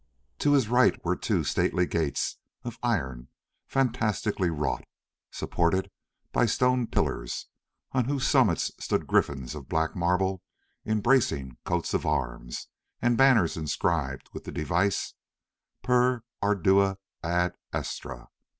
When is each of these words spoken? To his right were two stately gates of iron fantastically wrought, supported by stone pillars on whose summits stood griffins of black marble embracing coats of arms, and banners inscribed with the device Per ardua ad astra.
To 0.39 0.53
his 0.53 0.67
right 0.67 0.99
were 1.05 1.15
two 1.15 1.43
stately 1.43 1.85
gates 1.85 2.37
of 2.63 2.79
iron 2.81 3.27
fantastically 3.67 4.49
wrought, 4.49 4.83
supported 5.29 5.91
by 6.31 6.47
stone 6.47 6.87
pillars 6.87 7.49
on 7.91 8.05
whose 8.05 8.27
summits 8.27 8.71
stood 8.79 9.05
griffins 9.05 9.53
of 9.53 9.69
black 9.69 9.95
marble 9.95 10.41
embracing 10.87 11.59
coats 11.65 11.93
of 11.93 12.07
arms, 12.07 12.67
and 12.99 13.15
banners 13.15 13.55
inscribed 13.55 14.27
with 14.33 14.43
the 14.45 14.51
device 14.51 15.13
Per 15.83 16.23
ardua 16.41 16.97
ad 17.21 17.53
astra. 17.71 18.29